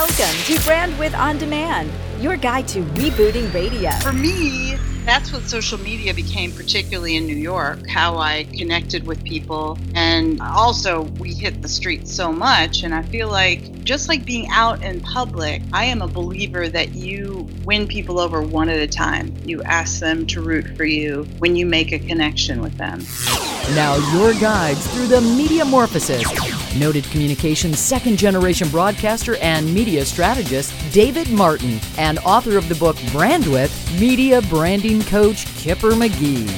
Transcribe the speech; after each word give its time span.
Welcome 0.00 0.16
to 0.46 0.54
Brandwidth 0.60 1.14
On 1.14 1.36
Demand, 1.36 1.90
your 2.22 2.38
guide 2.38 2.66
to 2.68 2.82
rebooting 2.82 3.52
radio. 3.52 3.90
For 4.00 4.14
me, 4.14 4.76
that's 5.04 5.30
what 5.30 5.42
social 5.42 5.76
media 5.76 6.14
became, 6.14 6.52
particularly 6.52 7.16
in 7.16 7.26
New 7.26 7.36
York, 7.36 7.86
how 7.86 8.16
I 8.16 8.44
connected 8.44 9.06
with 9.06 9.22
people. 9.22 9.76
And 9.94 10.40
also, 10.40 11.02
we 11.02 11.34
hit 11.34 11.60
the 11.60 11.68
streets 11.68 12.14
so 12.14 12.32
much. 12.32 12.82
And 12.82 12.94
I 12.94 13.02
feel 13.02 13.28
like, 13.28 13.84
just 13.84 14.08
like 14.08 14.24
being 14.24 14.48
out 14.48 14.82
in 14.82 15.02
public, 15.02 15.60
I 15.70 15.84
am 15.84 16.00
a 16.00 16.08
believer 16.08 16.66
that 16.70 16.94
you 16.94 17.46
win 17.66 17.86
people 17.86 18.18
over 18.18 18.40
one 18.40 18.70
at 18.70 18.78
a 18.78 18.88
time. 18.88 19.36
You 19.44 19.62
ask 19.64 20.00
them 20.00 20.26
to 20.28 20.40
root 20.40 20.66
for 20.78 20.84
you 20.86 21.24
when 21.40 21.56
you 21.56 21.66
make 21.66 21.92
a 21.92 21.98
connection 21.98 22.62
with 22.62 22.78
them. 22.78 23.04
Now, 23.74 23.96
your 24.14 24.32
guides 24.40 24.86
through 24.94 25.08
the 25.08 25.20
Mediamorphosis. 25.20 26.59
Noted 26.78 27.04
communications 27.04 27.80
second 27.80 28.16
generation 28.16 28.68
broadcaster 28.68 29.36
and 29.36 29.72
media 29.74 30.04
strategist 30.04 30.72
David 30.92 31.28
Martin, 31.30 31.80
and 31.98 32.18
author 32.20 32.56
of 32.56 32.68
the 32.68 32.76
book 32.76 32.96
Brandwidth, 33.12 34.00
media 34.00 34.40
branding 34.42 35.02
coach 35.02 35.46
Kipper 35.56 35.90
McGee. 35.90 36.48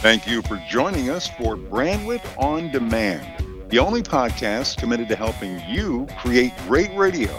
Thank 0.00 0.26
you 0.26 0.40
for 0.42 0.62
joining 0.68 1.10
us 1.10 1.28
for 1.28 1.56
Brandwidth 1.56 2.22
On 2.38 2.70
Demand, 2.70 3.26
the 3.68 3.80
only 3.80 4.02
podcast 4.02 4.76
committed 4.76 5.08
to 5.08 5.16
helping 5.16 5.60
you 5.68 6.06
create 6.18 6.52
great 6.68 6.90
radio. 6.94 7.36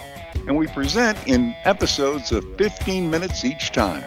And 0.47 0.57
we 0.57 0.67
present 0.67 1.17
in 1.27 1.55
episodes 1.63 2.33
of 2.33 2.45
15 2.57 3.09
minutes 3.09 3.45
each 3.45 3.71
time. 3.71 4.03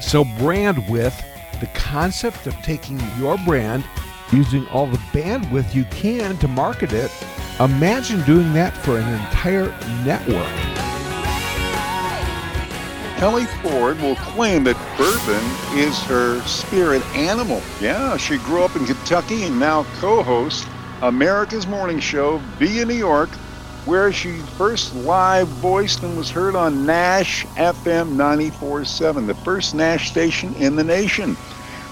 So, 0.00 0.24
Brandwidth, 0.24 1.22
the 1.60 1.66
concept 1.74 2.46
of 2.46 2.54
taking 2.62 3.00
your 3.18 3.36
brand 3.38 3.84
using 4.32 4.66
all 4.68 4.86
the 4.86 4.98
bandwidth 5.12 5.74
you 5.74 5.84
can 5.84 6.36
to 6.38 6.48
market 6.48 6.92
it. 6.92 7.10
Imagine 7.60 8.22
doing 8.22 8.52
that 8.54 8.76
for 8.76 8.98
an 8.98 9.08
entire 9.12 9.66
network. 10.04 10.48
Kelly 13.18 13.44
Ford 13.62 14.00
will 14.00 14.16
claim 14.16 14.64
that 14.64 14.74
bourbon 14.98 15.78
is 15.78 15.96
her 16.04 16.40
spirit 16.40 17.06
animal. 17.14 17.62
Yeah, 17.80 18.16
she 18.16 18.38
grew 18.38 18.64
up 18.64 18.74
in 18.74 18.84
Kentucky 18.84 19.44
and 19.44 19.60
now 19.60 19.84
co 20.00 20.24
hosts 20.24 20.66
America's 21.02 21.66
Morning 21.66 22.00
Show 22.00 22.38
via 22.58 22.84
New 22.84 22.94
York, 22.94 23.28
where 23.84 24.12
she 24.12 24.38
first 24.38 24.92
live 24.94 25.46
voiced 25.46 26.02
and 26.02 26.16
was 26.16 26.30
heard 26.30 26.56
on 26.56 26.84
Nash 26.84 27.44
FM 27.54 28.16
94.7, 28.16 29.26
the 29.26 29.34
first 29.34 29.74
Nash 29.74 30.10
station 30.10 30.52
in 30.54 30.74
the 30.74 30.82
nation. 30.82 31.36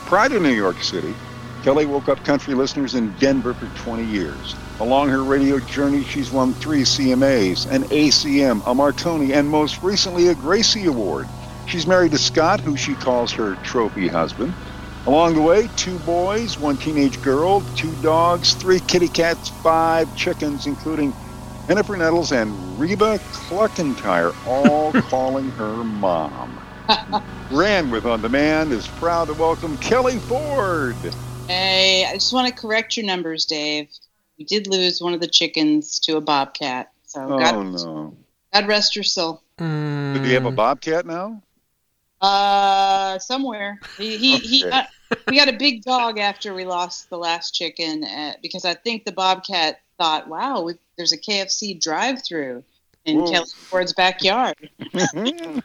Prior 0.06 0.30
to 0.30 0.40
New 0.40 0.48
York 0.54 0.82
City, 0.82 1.14
Kelly 1.62 1.86
woke 1.86 2.08
up 2.08 2.22
country 2.22 2.54
listeners 2.54 2.94
in 2.94 3.14
Denver 3.16 3.54
for 3.54 3.68
20 3.70 4.04
years. 4.06 4.56
Along 4.80 5.10
her 5.10 5.24
radio 5.24 5.60
journey, 5.60 6.04
she's 6.04 6.32
won 6.32 6.54
three 6.54 6.82
CMAs, 6.82 7.66
an 7.66 7.84
ACM, 7.90 8.62
a 8.66 8.74
Marconi, 8.74 9.32
and 9.32 9.50
most 9.50 9.82
recently 9.82 10.28
a 10.28 10.36
Gracie 10.36 10.86
Award. 10.86 11.32
She's 11.66 11.86
married 11.86 12.12
to 12.12 12.18
Scott, 12.18 12.62
who 12.62 12.76
she 12.76 12.96
calls 12.96 13.32
her 13.34 13.56
trophy 13.58 14.08
husband. 14.08 14.56
Along 15.06 15.34
the 15.34 15.42
way, 15.42 15.68
two 15.76 15.98
boys, 15.98 16.58
one 16.58 16.78
teenage 16.78 17.20
girl, 17.20 17.66
two 17.74 17.96
dogs, 17.96 18.54
three 18.54 18.80
kitty 18.80 19.10
cats, 19.10 19.50
five 19.62 20.14
chickens, 20.14 20.66
including 20.66 21.14
Jennifer 21.68 21.96
Nettles 21.96 22.32
and 22.32 22.78
Reba 22.78 23.20
Cluckentire, 23.32 24.32
all 24.44 24.94
calling 24.94 25.52
her 25.52 25.84
mom. 25.84 26.60
Brandwidth 27.50 28.06
On 28.06 28.22
Demand 28.22 28.72
is 28.72 28.88
proud 28.88 29.26
to 29.28 29.34
welcome 29.34 29.78
Kelly 29.78 30.20
Ford. 30.20 31.14
Hey, 31.50 32.06
I 32.06 32.12
just 32.12 32.32
want 32.32 32.46
to 32.46 32.54
correct 32.54 32.96
your 32.96 33.04
numbers, 33.04 33.44
Dave. 33.44 33.88
You 34.36 34.46
did 34.46 34.68
lose 34.68 35.02
one 35.02 35.14
of 35.14 35.20
the 35.20 35.26
chickens 35.26 35.98
to 36.00 36.16
a 36.16 36.20
bobcat. 36.20 36.92
So 37.06 37.24
oh 37.24 37.38
God, 37.40 37.72
no! 37.72 38.16
God 38.54 38.68
rest 38.68 38.94
your 38.94 39.02
soul. 39.02 39.42
Mm. 39.58 40.22
Do 40.22 40.28
you 40.28 40.34
have 40.34 40.46
a 40.46 40.52
bobcat 40.52 41.06
now? 41.06 41.42
Uh, 42.20 43.18
somewhere. 43.18 43.80
He 43.98 44.16
he, 44.16 44.36
he 44.36 44.64
Okay. 44.64 44.78
uh, 44.78 44.84
we 45.28 45.36
got 45.36 45.48
a 45.48 45.56
big 45.56 45.82
dog 45.82 46.20
after 46.20 46.54
we 46.54 46.64
lost 46.64 47.10
the 47.10 47.18
last 47.18 47.52
chicken 47.52 48.04
uh, 48.04 48.34
because 48.40 48.64
I 48.64 48.74
think 48.74 49.04
the 49.04 49.10
bobcat 49.10 49.80
thought, 49.98 50.28
"Wow, 50.28 50.62
we, 50.62 50.74
there's 50.96 51.12
a 51.12 51.18
KFC 51.18 51.80
drive-through 51.80 52.62
in 53.04 53.20
Whoa. 53.20 53.30
Kelly 53.30 53.50
Ford's 53.54 53.92
backyard." 53.92 54.56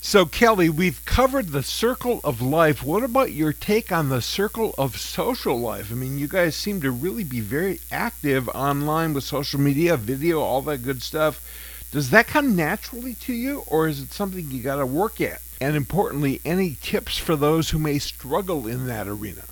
So, 0.00 0.26
Kelly, 0.26 0.68
we've 0.68 1.04
covered 1.04 1.48
the 1.48 1.62
circle 1.62 2.20
of 2.22 2.42
life. 2.42 2.82
What 2.82 3.02
about 3.02 3.32
your 3.32 3.52
take 3.52 3.90
on 3.90 4.08
the 4.08 4.22
circle 4.22 4.74
of 4.76 4.98
social 4.98 5.58
life? 5.58 5.90
I 5.90 5.94
mean, 5.94 6.18
you 6.18 6.28
guys 6.28 6.54
seem 6.54 6.80
to 6.82 6.90
really 6.90 7.24
be 7.24 7.40
very 7.40 7.80
active 7.90 8.48
online 8.50 9.14
with 9.14 9.24
social 9.24 9.60
media, 9.60 9.96
video, 9.96 10.40
all 10.40 10.62
that 10.62 10.82
good 10.82 11.02
stuff. 11.02 11.42
Does 11.90 12.10
that 12.10 12.26
come 12.26 12.54
naturally 12.54 13.14
to 13.14 13.32
you, 13.32 13.64
or 13.66 13.88
is 13.88 14.00
it 14.00 14.12
something 14.12 14.50
you 14.50 14.62
got 14.62 14.76
to 14.76 14.86
work 14.86 15.20
at? 15.20 15.40
And 15.60 15.74
importantly, 15.74 16.40
any 16.44 16.76
tips 16.80 17.16
for 17.16 17.34
those 17.34 17.70
who 17.70 17.78
may 17.78 17.98
struggle 17.98 18.66
in 18.66 18.86
that 18.86 19.08
arena? 19.08 19.44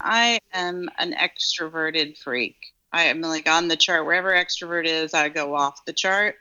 I 0.00 0.38
am 0.52 0.88
an 0.98 1.12
extroverted 1.12 2.16
freak. 2.18 2.56
I 2.92 3.04
am 3.04 3.20
like 3.20 3.48
on 3.48 3.68
the 3.68 3.76
chart. 3.76 4.06
Wherever 4.06 4.32
extrovert 4.32 4.86
is, 4.86 5.14
I 5.14 5.28
go 5.28 5.54
off 5.54 5.84
the 5.84 5.92
chart. 5.92 6.36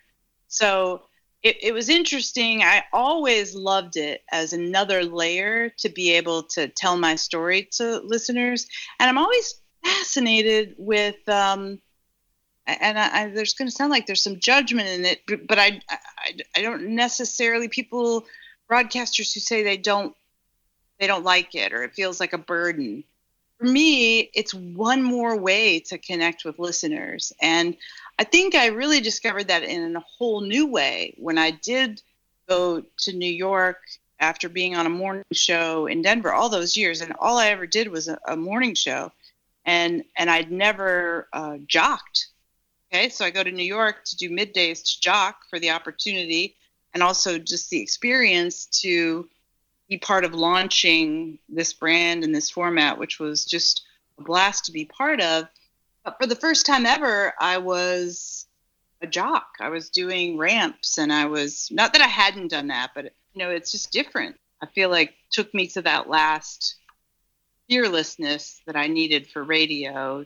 So 0.48 1.04
it, 1.44 1.58
it 1.62 1.74
was 1.74 1.90
interesting. 1.90 2.64
I 2.64 2.84
always 2.94 3.54
loved 3.54 3.98
it 3.98 4.24
as 4.32 4.54
another 4.54 5.04
layer 5.04 5.70
to 5.80 5.90
be 5.90 6.14
able 6.14 6.44
to 6.44 6.68
tell 6.68 6.98
my 6.98 7.16
story 7.16 7.70
to 7.74 8.00
listeners. 8.00 8.68
And 9.00 9.10
I'm 9.10 9.18
always 9.18 9.56
fascinated 9.84 10.76
with, 10.78 11.28
um, 11.28 11.80
and 12.66 12.98
I, 12.98 13.22
I, 13.22 13.28
there's 13.30 13.54
going 13.54 13.70
to 13.70 13.76
sound 13.76 13.92
like 13.92 14.08
there's 14.08 14.24
some 14.24 14.40
judgment 14.40 14.90
in 14.90 15.06
it, 15.06 15.48
but, 15.48 15.60
I, 15.60 15.82
I, 15.90 16.38
I 16.56 16.62
don't 16.62 16.96
necessarily 16.96 17.68
people 17.68 18.26
broadcasters 18.70 19.34
who 19.34 19.40
say 19.40 19.64
they 19.64 19.78
don't 19.78 20.14
they 21.00 21.08
don't 21.08 21.24
like 21.24 21.56
it 21.56 21.74
or 21.74 21.84
it 21.84 21.94
feels 21.94 22.20
like 22.20 22.34
a 22.34 22.38
burden 22.38 23.04
for 23.58 23.66
me, 23.66 24.30
it's 24.34 24.54
one 24.54 25.02
more 25.02 25.36
way 25.38 25.80
to 25.82 25.98
connect 25.98 26.46
with 26.46 26.60
listeners. 26.60 27.34
And 27.42 27.76
I 28.20 28.24
think 28.24 28.56
I 28.56 28.68
really 28.68 29.02
discovered 29.02 29.48
that 29.48 29.64
in 29.64 29.96
a 29.96 30.04
whole 30.18 30.42
new 30.42 30.68
way 30.68 31.16
when 31.18 31.38
I 31.38 31.52
did 31.52 32.02
go 32.48 32.84
to 33.00 33.14
New 33.14 33.32
York 33.32 33.78
after 34.20 34.50
being 34.50 34.76
on 34.76 34.86
a 34.86 34.90
morning 34.90 35.24
show 35.32 35.88
in 35.88 36.02
Denver 36.02 36.34
all 36.34 36.50
those 36.50 36.78
years. 36.78 37.02
And 37.02 37.14
all 37.20 37.38
I 37.38 37.48
ever 37.48 37.68
did 37.68 37.88
was 37.88 38.08
a, 38.08 38.20
a 38.28 38.36
morning 38.36 38.76
show. 38.76 39.12
And, 39.66 40.04
and 40.18 40.30
I'd 40.30 40.52
never 40.52 41.28
uh, 41.34 41.58
jocked. 41.66 42.28
Okay. 42.92 43.10
So 43.10 43.26
I 43.26 43.32
go 43.32 43.44
to 43.44 43.52
New 43.52 43.66
York 43.66 44.06
to 44.06 44.16
do 44.16 44.30
middays 44.30 44.84
to 44.84 45.02
jock 45.02 45.42
for 45.50 45.60
the 45.60 45.72
opportunity 45.72 46.56
and 46.94 47.04
also 47.04 47.38
just 47.38 47.70
the 47.70 47.82
experience 47.82 48.66
to 48.82 49.28
be 49.90 49.98
part 49.98 50.26
of 50.26 50.34
launching 50.34 51.40
this 51.50 51.74
brand 51.74 52.24
and 52.24 52.36
this 52.36 52.50
format, 52.50 52.98
which 52.98 53.20
was 53.20 53.46
just 53.46 53.84
a 54.20 54.24
blast 54.24 54.66
to 54.66 54.72
be 54.72 54.86
part 54.86 55.22
of. 55.22 55.48
But 56.04 56.18
for 56.20 56.28
the 56.28 56.36
first 56.36 56.66
time 56.66 56.86
ever, 56.86 57.34
I 57.40 57.58
was 57.58 58.48
a 59.02 59.08
jock. 59.08 59.48
I 59.60 59.70
was 59.70 59.90
doing 59.90 60.38
ramps, 60.38 60.98
and 60.98 61.12
I 61.14 61.26
was 61.26 61.70
not 61.72 61.94
that 61.94 62.02
I 62.02 62.08
hadn't 62.08 62.50
done 62.50 62.68
that, 62.68 62.92
but 62.96 63.06
you 63.34 63.40
know, 63.40 63.50
it's 63.50 63.72
just 63.72 63.92
different. 63.92 64.36
I 64.62 64.66
feel 64.66 64.90
like 64.90 65.14
took 65.30 65.54
me 65.54 65.68
to 65.68 65.82
that 65.84 66.10
last 66.10 66.76
fearlessness 67.70 68.62
that 68.66 68.76
I 68.76 68.88
needed 68.88 69.28
for 69.28 69.44
radio 69.44 70.26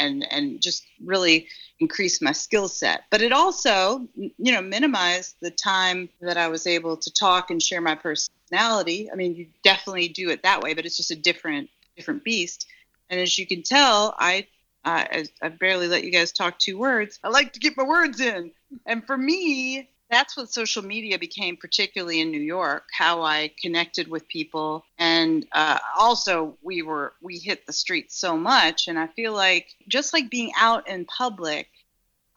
and 0.00 0.26
and 0.32 0.60
just 0.60 0.84
really 1.04 1.46
increase 1.78 2.20
my 2.20 2.32
skill 2.32 2.68
set. 2.68 3.04
But 3.10 3.22
it 3.22 3.32
also 3.32 4.08
you 4.16 4.52
know 4.52 4.62
minimized 4.62 5.36
the 5.40 5.50
time 5.50 6.08
that 6.20 6.36
i 6.36 6.48
was 6.48 6.66
able 6.66 6.96
to 6.96 7.12
talk 7.12 7.50
and 7.50 7.62
share 7.62 7.80
my 7.80 7.94
personality. 7.94 9.10
I 9.10 9.14
mean 9.14 9.34
you 9.34 9.46
definitely 9.62 10.08
do 10.08 10.30
it 10.30 10.42
that 10.42 10.62
way 10.62 10.74
but 10.74 10.86
it's 10.86 10.96
just 10.96 11.10
a 11.10 11.16
different 11.16 11.70
different 11.96 12.24
beast. 12.24 12.66
And 13.08 13.20
as 13.20 13.38
you 13.38 13.46
can 13.46 13.62
tell 13.62 14.14
i 14.18 14.46
uh, 14.82 15.04
I, 15.12 15.24
I 15.42 15.48
barely 15.50 15.88
let 15.88 16.04
you 16.04 16.10
guys 16.10 16.32
talk 16.32 16.58
two 16.58 16.78
words. 16.78 17.18
I 17.22 17.28
like 17.28 17.52
to 17.52 17.60
get 17.60 17.76
my 17.76 17.84
words 17.84 18.18
in. 18.18 18.50
And 18.86 19.06
for 19.06 19.18
me 19.18 19.90
that's 20.10 20.36
what 20.36 20.52
social 20.52 20.84
media 20.84 21.18
became, 21.18 21.56
particularly 21.56 22.20
in 22.20 22.30
New 22.30 22.40
York. 22.40 22.84
How 22.92 23.22
I 23.22 23.52
connected 23.62 24.08
with 24.08 24.28
people, 24.28 24.84
and 24.98 25.46
uh, 25.52 25.78
also 25.98 26.56
we 26.62 26.82
were 26.82 27.14
we 27.22 27.38
hit 27.38 27.66
the 27.66 27.72
streets 27.72 28.18
so 28.18 28.36
much, 28.36 28.88
and 28.88 28.98
I 28.98 29.06
feel 29.06 29.32
like 29.32 29.68
just 29.88 30.12
like 30.12 30.28
being 30.28 30.52
out 30.58 30.88
in 30.88 31.04
public, 31.04 31.68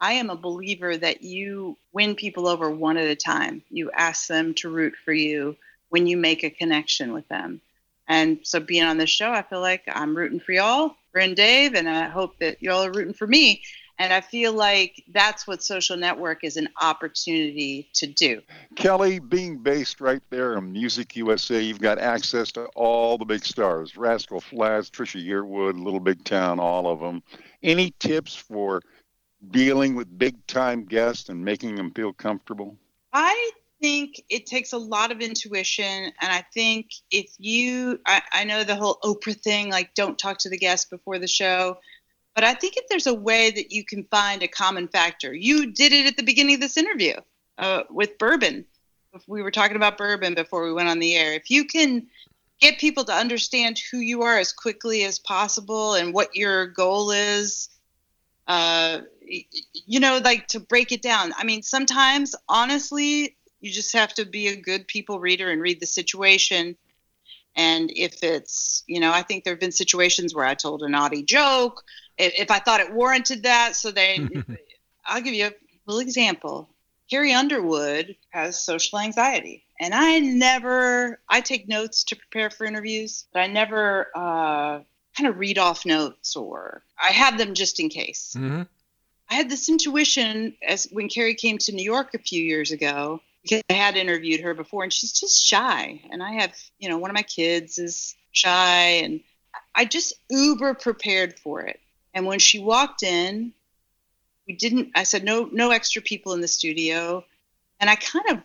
I 0.00 0.12
am 0.12 0.30
a 0.30 0.36
believer 0.36 0.96
that 0.96 1.22
you 1.22 1.76
win 1.92 2.14
people 2.14 2.46
over 2.46 2.70
one 2.70 2.96
at 2.96 3.08
a 3.08 3.16
time. 3.16 3.62
You 3.70 3.90
ask 3.90 4.26
them 4.28 4.54
to 4.54 4.68
root 4.68 4.94
for 5.04 5.12
you 5.12 5.56
when 5.88 6.06
you 6.06 6.16
make 6.16 6.44
a 6.44 6.50
connection 6.50 7.12
with 7.12 7.26
them. 7.28 7.60
And 8.06 8.38
so 8.42 8.60
being 8.60 8.84
on 8.84 8.98
this 8.98 9.10
show, 9.10 9.30
I 9.30 9.42
feel 9.42 9.60
like 9.60 9.82
I'm 9.88 10.16
rooting 10.16 10.40
for 10.40 10.52
y'all, 10.52 10.94
Bryn 11.12 11.34
Dave, 11.34 11.74
and 11.74 11.88
I 11.88 12.08
hope 12.08 12.38
that 12.38 12.62
y'all 12.62 12.84
are 12.84 12.92
rooting 12.92 13.14
for 13.14 13.26
me. 13.26 13.62
And 13.98 14.12
I 14.12 14.20
feel 14.20 14.52
like 14.52 15.04
that's 15.12 15.46
what 15.46 15.62
social 15.62 15.96
network 15.96 16.42
is 16.42 16.56
an 16.56 16.68
opportunity 16.82 17.88
to 17.94 18.06
do. 18.06 18.42
Kelly, 18.74 19.20
being 19.20 19.58
based 19.58 20.00
right 20.00 20.22
there 20.30 20.56
on 20.56 20.72
Music 20.72 21.14
USA, 21.16 21.60
you've 21.60 21.80
got 21.80 21.98
access 21.98 22.50
to 22.52 22.64
all 22.74 23.18
the 23.18 23.24
big 23.24 23.44
stars 23.44 23.96
Rascal 23.96 24.40
Flatts, 24.40 24.90
Trisha 24.90 25.24
Yearwood, 25.24 25.82
Little 25.82 26.00
Big 26.00 26.24
Town, 26.24 26.58
all 26.58 26.88
of 26.88 26.98
them. 26.98 27.22
Any 27.62 27.94
tips 28.00 28.34
for 28.34 28.82
dealing 29.50 29.94
with 29.94 30.18
big 30.18 30.44
time 30.46 30.84
guests 30.84 31.28
and 31.28 31.44
making 31.44 31.76
them 31.76 31.92
feel 31.92 32.12
comfortable? 32.12 32.76
I 33.12 33.50
think 33.80 34.22
it 34.30 34.46
takes 34.46 34.72
a 34.72 34.78
lot 34.78 35.12
of 35.12 35.20
intuition. 35.20 35.84
And 35.84 36.32
I 36.32 36.44
think 36.54 36.90
if 37.10 37.30
you, 37.38 38.00
I, 38.06 38.22
I 38.32 38.44
know 38.44 38.64
the 38.64 38.74
whole 38.74 38.98
Oprah 39.04 39.38
thing, 39.38 39.70
like 39.70 39.94
don't 39.94 40.18
talk 40.18 40.38
to 40.38 40.48
the 40.48 40.58
guest 40.58 40.90
before 40.90 41.18
the 41.18 41.28
show. 41.28 41.78
But 42.34 42.44
I 42.44 42.54
think 42.54 42.76
if 42.76 42.88
there's 42.88 43.06
a 43.06 43.14
way 43.14 43.50
that 43.50 43.72
you 43.72 43.84
can 43.84 44.04
find 44.04 44.42
a 44.42 44.48
common 44.48 44.88
factor, 44.88 45.32
you 45.32 45.72
did 45.72 45.92
it 45.92 46.06
at 46.06 46.16
the 46.16 46.22
beginning 46.22 46.56
of 46.56 46.60
this 46.60 46.76
interview 46.76 47.14
uh, 47.58 47.82
with 47.90 48.18
bourbon. 48.18 48.64
We 49.28 49.42
were 49.42 49.52
talking 49.52 49.76
about 49.76 49.96
bourbon 49.96 50.34
before 50.34 50.64
we 50.64 50.72
went 50.72 50.88
on 50.88 50.98
the 50.98 51.14
air. 51.14 51.34
If 51.34 51.48
you 51.48 51.64
can 51.64 52.08
get 52.60 52.78
people 52.78 53.04
to 53.04 53.12
understand 53.12 53.80
who 53.90 53.98
you 53.98 54.22
are 54.22 54.38
as 54.38 54.52
quickly 54.52 55.04
as 55.04 55.18
possible 55.18 55.94
and 55.94 56.12
what 56.12 56.34
your 56.34 56.66
goal 56.66 57.12
is, 57.12 57.68
uh, 58.48 59.00
you 59.22 60.00
know, 60.00 60.20
like 60.22 60.48
to 60.48 60.60
break 60.60 60.90
it 60.90 61.02
down. 61.02 61.32
I 61.36 61.44
mean, 61.44 61.62
sometimes, 61.62 62.34
honestly, 62.48 63.36
you 63.60 63.70
just 63.70 63.92
have 63.94 64.12
to 64.14 64.26
be 64.26 64.48
a 64.48 64.56
good 64.56 64.88
people 64.88 65.20
reader 65.20 65.50
and 65.50 65.62
read 65.62 65.80
the 65.80 65.86
situation. 65.86 66.76
And 67.56 67.90
if 67.94 68.22
it's, 68.22 68.82
you 68.86 68.98
know, 68.98 69.12
I 69.12 69.22
think 69.22 69.44
there 69.44 69.52
have 69.52 69.60
been 69.60 69.72
situations 69.72 70.34
where 70.34 70.44
I 70.44 70.54
told 70.54 70.82
a 70.82 70.88
naughty 70.88 71.22
joke 71.22 71.84
if, 72.18 72.34
if 72.38 72.50
I 72.50 72.58
thought 72.58 72.80
it 72.80 72.92
warranted 72.92 73.42
that. 73.44 73.76
So 73.76 73.90
they, 73.90 74.28
I'll 75.06 75.22
give 75.22 75.34
you 75.34 75.46
a 75.46 75.52
little 75.86 76.00
example. 76.00 76.68
Carrie 77.10 77.34
Underwood 77.34 78.16
has 78.30 78.58
social 78.58 78.98
anxiety, 78.98 79.64
and 79.78 79.92
I 79.94 80.20
never, 80.20 81.20
I 81.28 81.42
take 81.42 81.68
notes 81.68 82.04
to 82.04 82.16
prepare 82.16 82.48
for 82.48 82.64
interviews, 82.64 83.26
but 83.32 83.40
I 83.40 83.46
never 83.46 84.08
uh, 84.14 84.80
kind 85.16 85.28
of 85.28 85.38
read 85.38 85.58
off 85.58 85.84
notes 85.84 86.34
or 86.34 86.82
I 87.00 87.12
have 87.12 87.38
them 87.38 87.54
just 87.54 87.78
in 87.78 87.88
case. 87.88 88.34
Mm-hmm. 88.36 88.62
I 89.30 89.34
had 89.34 89.50
this 89.50 89.68
intuition 89.68 90.54
as 90.66 90.86
when 90.90 91.08
Carrie 91.08 91.34
came 91.34 91.58
to 91.58 91.72
New 91.72 91.84
York 91.84 92.14
a 92.14 92.18
few 92.18 92.42
years 92.42 92.70
ago 92.72 93.20
because 93.42 93.62
I 93.68 93.74
had 93.74 93.96
interviewed 93.96 94.40
her 94.40 94.54
before, 94.54 94.84
and 94.84 94.92
she's 94.92 95.12
just 95.12 95.44
shy. 95.44 96.00
And 96.10 96.22
I 96.22 96.32
have, 96.32 96.54
you 96.78 96.88
know, 96.88 96.98
one 96.98 97.10
of 97.10 97.14
my 97.14 97.22
kids 97.22 97.78
is 97.78 98.14
shy, 98.32 99.00
and 99.02 99.20
I 99.74 99.84
just 99.84 100.14
uber 100.30 100.74
prepared 100.74 101.38
for 101.38 101.62
it. 101.62 101.80
And 102.14 102.26
when 102.26 102.38
she 102.38 102.60
walked 102.60 103.02
in, 103.02 103.52
we 104.46 104.54
didn't. 104.54 104.92
I 104.94 105.02
said 105.02 105.24
no, 105.24 105.48
no 105.52 105.70
extra 105.70 106.00
people 106.00 106.32
in 106.32 106.40
the 106.40 106.48
studio, 106.48 107.24
and 107.80 107.90
I 107.90 107.96
kind 107.96 108.30
of 108.30 108.38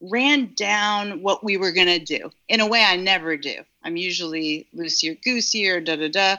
ran 0.00 0.54
down 0.54 1.22
what 1.22 1.44
we 1.44 1.56
were 1.56 1.72
gonna 1.72 1.98
do 1.98 2.30
in 2.48 2.60
a 2.60 2.66
way 2.66 2.82
I 2.82 2.96
never 2.96 3.36
do. 3.36 3.56
I'm 3.84 3.96
usually 3.96 4.66
loosey 4.74 5.12
or 5.12 5.14
goosey 5.22 5.68
or 5.68 5.80
da 5.80 5.96
da 5.96 6.08
da. 6.08 6.36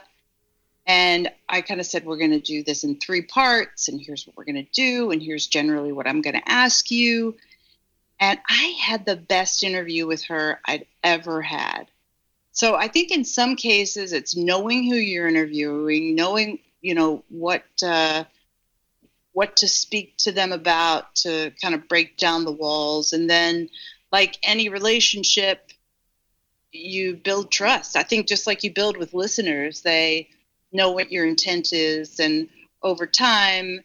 And 0.86 1.30
I 1.48 1.62
kind 1.62 1.80
of 1.80 1.86
said, 1.86 2.04
we're 2.04 2.18
going 2.18 2.32
to 2.32 2.40
do 2.40 2.62
this 2.62 2.84
in 2.84 2.98
three 2.98 3.22
parts, 3.22 3.88
and 3.88 4.00
here's 4.00 4.26
what 4.26 4.36
we're 4.36 4.44
going 4.44 4.64
to 4.64 4.70
do, 4.70 5.10
and 5.10 5.22
here's 5.22 5.46
generally 5.46 5.92
what 5.92 6.06
I'm 6.06 6.20
going 6.20 6.36
to 6.36 6.48
ask 6.48 6.90
you. 6.90 7.36
And 8.20 8.38
I 8.48 8.76
had 8.80 9.06
the 9.06 9.16
best 9.16 9.62
interview 9.62 10.06
with 10.06 10.24
her 10.24 10.60
I'd 10.66 10.86
ever 11.02 11.40
had. 11.40 11.86
So 12.54 12.76
I 12.76 12.86
think 12.86 13.10
in 13.10 13.24
some 13.24 13.56
cases 13.56 14.12
it's 14.12 14.36
knowing 14.36 14.84
who 14.84 14.94
you're 14.94 15.26
interviewing, 15.26 16.14
knowing 16.14 16.60
you 16.80 16.94
know 16.94 17.24
what 17.28 17.64
uh, 17.82 18.24
what 19.32 19.56
to 19.56 19.68
speak 19.68 20.16
to 20.18 20.30
them 20.30 20.52
about 20.52 21.16
to 21.16 21.50
kind 21.60 21.74
of 21.74 21.88
break 21.88 22.16
down 22.16 22.44
the 22.44 22.52
walls, 22.52 23.12
and 23.12 23.28
then 23.28 23.68
like 24.12 24.38
any 24.44 24.68
relationship, 24.68 25.72
you 26.70 27.16
build 27.16 27.50
trust. 27.50 27.96
I 27.96 28.04
think 28.04 28.28
just 28.28 28.46
like 28.46 28.62
you 28.62 28.72
build 28.72 28.96
with 28.96 29.14
listeners, 29.14 29.80
they 29.80 30.28
know 30.70 30.92
what 30.92 31.10
your 31.10 31.26
intent 31.26 31.72
is, 31.72 32.20
and 32.20 32.48
over 32.82 33.04
time 33.04 33.82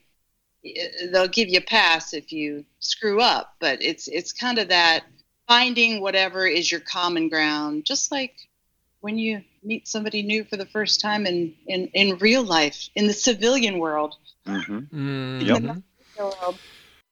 they'll 1.12 1.28
give 1.28 1.50
you 1.50 1.58
a 1.58 1.62
pass 1.62 2.14
if 2.14 2.32
you 2.32 2.66
screw 2.78 3.20
up. 3.20 3.56
But 3.60 3.82
it's 3.82 4.08
it's 4.08 4.32
kind 4.32 4.60
of 4.60 4.68
that 4.68 5.06
finding 5.48 6.02
whatever 6.02 6.46
is 6.46 6.72
your 6.72 6.82
common 6.82 7.30
ground, 7.30 7.84
just 7.84 8.12
like 8.12 8.36
when 9.02 9.18
you 9.18 9.42
meet 9.64 9.88
somebody 9.88 10.22
new 10.22 10.44
for 10.44 10.58
the 10.58 10.66
first 10.66 11.00
time 11.00 11.26
in, 11.26 11.54
in, 11.68 11.88
in 11.94 12.18
real 12.18 12.44
life, 12.44 12.90
in 12.96 13.08
the 13.08 13.14
civilian 13.14 13.80
world. 13.80 14.16
Mm-hmm. 14.46 14.78
Mm-hmm. 14.78 15.80
Yep. 16.18 16.56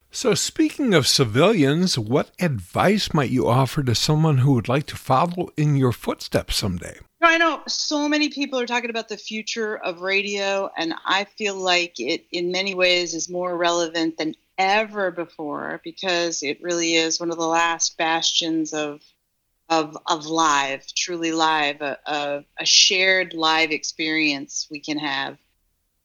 So, 0.10 0.34
speaking 0.34 0.94
of 0.94 1.08
civilians, 1.08 2.00
what 2.00 2.32
advice 2.40 3.14
might 3.14 3.30
you 3.30 3.48
offer 3.48 3.84
to 3.84 3.94
someone 3.94 4.40
who 4.40 4.54
would 4.54 4.68
like 4.68 4.86
to 4.88 4.96
follow 4.96 5.50
in 5.58 5.76
your 5.76 5.92
footsteps 5.92 6.56
someday? 6.56 6.98
I 7.22 7.38
know 7.38 7.62
so 7.68 8.08
many 8.08 8.30
people 8.30 8.60
are 8.60 8.66
talking 8.66 8.90
about 8.90 9.10
the 9.10 9.18
future 9.18 9.78
of 9.78 10.02
radio, 10.02 10.70
and 10.78 10.94
I 11.06 11.26
feel 11.26 11.56
like 11.56 12.00
it, 12.00 12.26
in 12.32 12.52
many 12.52 12.74
ways, 12.74 13.14
is 13.14 13.30
more 13.30 13.58
relevant 13.58 14.18
than 14.18 14.36
ever 14.58 15.12
before 15.12 15.82
because 15.84 16.42
it 16.42 16.62
really 16.62 16.96
is 16.96 17.20
one 17.20 17.30
of 17.30 17.38
the 17.38 17.48
last 17.48 17.98
bastions 17.98 18.74
of 18.74 19.02
of 19.70 19.98
of 20.08 20.26
live, 20.26 20.86
truly 20.96 21.32
live, 21.32 21.82
a, 21.82 21.98
a, 22.06 22.44
a 22.60 22.66
shared 22.66 23.34
live 23.34 23.72
experience 23.72 24.68
we 24.72 24.80
can 24.80 24.98
have. 24.98 25.38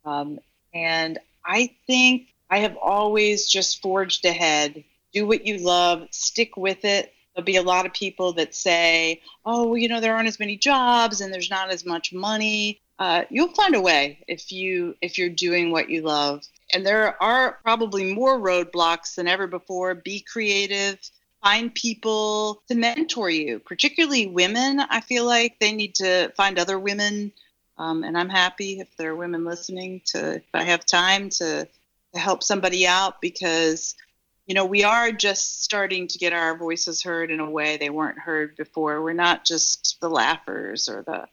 Um, 0.04 0.40
and 0.74 1.18
I 1.44 1.74
think 1.86 2.28
I 2.50 2.58
have 2.58 2.76
always 2.76 3.48
just 3.48 3.80
forged 3.80 4.24
ahead. 4.24 4.84
Do 5.12 5.26
what 5.26 5.46
you 5.46 5.58
love, 5.58 6.08
stick 6.10 6.56
with 6.56 6.84
it. 6.84 7.12
There'll 7.34 7.44
be 7.44 7.56
a 7.56 7.62
lot 7.62 7.86
of 7.86 7.92
people 7.94 8.32
that 8.34 8.54
say, 8.54 9.22
"Oh, 9.44 9.74
you 9.74 9.88
know, 9.88 10.00
there 10.00 10.14
aren't 10.14 10.28
as 10.28 10.40
many 10.40 10.56
jobs 10.56 11.20
and 11.20 11.32
there's 11.32 11.50
not 11.50 11.70
as 11.70 11.84
much 11.84 12.12
money." 12.12 12.80
Uh, 12.98 13.24
you'll 13.30 13.54
find 13.54 13.74
a 13.74 13.80
way 13.80 14.18
if 14.28 14.52
you 14.52 14.96
if 15.00 15.18
you're 15.18 15.28
doing 15.28 15.70
what 15.70 15.88
you 15.88 16.02
love. 16.02 16.42
And 16.74 16.86
there 16.86 17.20
are 17.22 17.58
probably 17.62 18.12
more 18.12 18.38
roadblocks 18.38 19.14
than 19.14 19.28
ever 19.28 19.46
before. 19.46 19.94
Be 19.94 20.20
creative 20.20 20.98
find 21.42 21.74
people 21.74 22.62
to 22.68 22.74
mentor 22.74 23.28
you, 23.28 23.58
particularly 23.58 24.26
women. 24.26 24.80
I 24.80 25.00
feel 25.00 25.26
like 25.26 25.58
they 25.58 25.72
need 25.72 25.96
to 25.96 26.32
find 26.36 26.58
other 26.58 26.78
women. 26.78 27.32
Um, 27.78 28.04
and 28.04 28.16
I'm 28.16 28.28
happy 28.28 28.80
if 28.80 28.96
there 28.96 29.10
are 29.10 29.16
women 29.16 29.44
listening 29.44 30.02
to, 30.06 30.36
if 30.36 30.44
I 30.54 30.62
have 30.62 30.86
time 30.86 31.30
to, 31.30 31.66
to 32.14 32.18
help 32.18 32.42
somebody 32.42 32.86
out 32.86 33.20
because, 33.20 33.96
you 34.46 34.54
know, 34.54 34.64
we 34.64 34.84
are 34.84 35.10
just 35.10 35.64
starting 35.64 36.06
to 36.08 36.18
get 36.18 36.32
our 36.32 36.56
voices 36.56 37.02
heard 37.02 37.30
in 37.30 37.40
a 37.40 37.50
way 37.50 37.76
they 37.76 37.90
weren't 37.90 38.18
heard 38.18 38.56
before. 38.56 39.02
We're 39.02 39.12
not 39.12 39.44
just 39.44 39.98
the 40.00 40.10
laughers 40.10 40.88
or 40.88 41.02
the. 41.02 41.26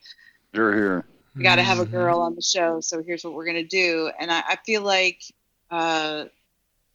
You're 0.53 0.73
here. 0.73 1.05
We 1.35 1.43
got 1.43 1.57
to 1.57 1.63
have 1.63 1.79
a 1.79 1.85
girl 1.85 2.19
on 2.19 2.35
the 2.35 2.41
show, 2.41 2.81
so 2.81 3.03
here's 3.03 3.23
what 3.23 3.33
we're 3.33 3.45
going 3.45 3.57
to 3.57 3.63
do. 3.63 4.11
And 4.19 4.31
I, 4.31 4.39
I 4.39 4.57
feel 4.65 4.81
like 4.81 5.21
uh, 5.69 6.25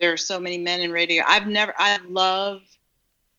there 0.01 0.13
are 0.13 0.19
so 0.19 0.41
many 0.41 0.59
men 0.59 0.81
in 0.81 0.91
radio. 0.91 1.23
I've 1.27 1.47
never, 1.47 1.73
I 1.79 1.99
love 2.09 2.61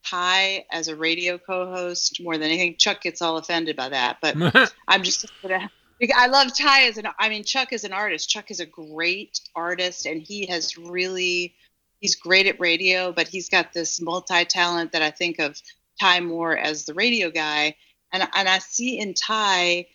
Ty 0.05 0.65
as 0.71 0.87
a 0.87 0.95
radio 0.95 1.37
co-host 1.37 2.21
more 2.21 2.37
than 2.37 2.43
anything. 2.49 2.75
Chuck 2.77 3.01
gets 3.01 3.21
all 3.21 3.37
offended 3.37 3.75
by 3.75 3.89
that, 3.89 4.17
but 4.21 4.35
I'm 4.87 5.03
just 5.03 5.25
gonna. 5.41 5.69
I 6.15 6.27
love 6.27 6.55
Ty 6.55 6.83
as 6.83 6.97
an. 6.97 7.07
I 7.19 7.29
mean, 7.29 7.43
Chuck 7.43 7.73
is 7.73 7.83
an 7.83 7.93
artist. 7.93 8.29
Chuck 8.29 8.51
is 8.51 8.59
a 8.59 8.65
great 8.65 9.39
artist, 9.55 10.05
and 10.05 10.21
he 10.21 10.45
has 10.47 10.77
really. 10.77 11.55
He's 11.99 12.15
great 12.15 12.45
at 12.45 12.59
radio, 12.59 13.11
but 13.11 13.27
he's 13.27 13.49
got 13.49 13.73
this 13.73 14.01
multi-talent 14.01 14.91
that 14.91 15.01
I 15.01 15.09
think 15.09 15.39
of 15.39 15.59
Ty 15.99 16.19
more 16.19 16.55
as 16.55 16.85
the 16.85 16.93
radio 16.93 17.31
guy, 17.31 17.75
and 18.11 18.27
and 18.35 18.47
I 18.47 18.59
see 18.59 18.99
in 18.99 19.13
Ty 19.13 19.87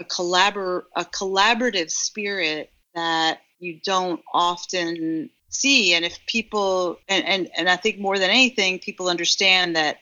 a 0.00 0.04
collabor 0.04 0.84
a 0.96 1.04
collaborative 1.04 1.90
spirit 1.90 2.72
that 2.94 3.40
you 3.58 3.80
don't 3.84 4.20
often 4.32 5.30
see. 5.48 5.94
And 5.94 6.04
if 6.04 6.18
people 6.26 6.98
and, 7.08 7.24
and 7.24 7.50
and 7.56 7.68
i 7.68 7.76
think 7.76 7.98
more 7.98 8.18
than 8.18 8.30
anything 8.30 8.78
people 8.78 9.08
understand 9.08 9.76
that 9.76 9.98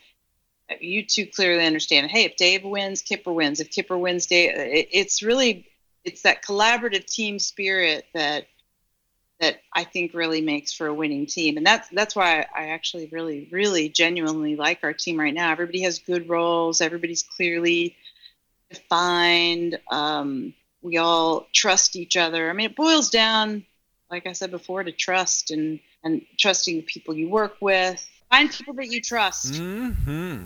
you 0.80 1.04
two 1.06 1.26
clearly 1.26 1.64
understand 1.64 2.10
hey 2.10 2.24
if 2.24 2.36
dave 2.36 2.64
wins 2.64 3.02
kipper 3.02 3.32
wins. 3.32 3.60
If 3.60 3.70
kipper 3.70 3.96
wins 3.96 4.26
dave 4.26 4.50
it, 4.56 4.88
it's 4.90 5.22
really 5.22 5.68
it's 6.04 6.22
that 6.22 6.44
collaborative 6.44 7.04
team 7.06 7.38
spirit 7.38 8.06
that 8.14 8.46
that 9.40 9.60
i 9.74 9.84
think 9.84 10.14
really 10.14 10.40
makes 10.40 10.72
for 10.72 10.86
a 10.86 10.94
winning 10.94 11.26
team. 11.26 11.56
And 11.56 11.66
that's 11.66 11.88
that's 11.90 12.16
why 12.16 12.46
i 12.54 12.68
actually 12.68 13.06
really 13.12 13.48
really 13.52 13.88
genuinely 13.88 14.56
like 14.56 14.80
our 14.82 14.92
team 14.92 15.18
right 15.18 15.34
now. 15.34 15.52
Everybody 15.52 15.82
has 15.82 16.00
good 16.00 16.28
roles. 16.28 16.80
Everybody's 16.80 17.22
clearly 17.22 17.96
defined. 18.70 19.78
Um, 19.90 20.54
we 20.82 20.96
all 20.96 21.46
trust 21.52 21.94
each 21.96 22.16
other. 22.16 22.50
I 22.50 22.52
mean 22.52 22.66
it 22.70 22.76
boils 22.76 23.10
down 23.10 23.64
like 24.10 24.26
I 24.26 24.32
said 24.32 24.50
before, 24.50 24.82
to 24.84 24.92
trust 24.92 25.50
and 25.50 25.80
and 26.04 26.22
trusting 26.38 26.76
the 26.76 26.82
people 26.82 27.14
you 27.14 27.28
work 27.28 27.56
with. 27.60 28.08
Find 28.30 28.50
people 28.50 28.74
that 28.74 28.88
you 28.88 29.00
trust. 29.00 29.54
Mm-hmm. 29.54 30.44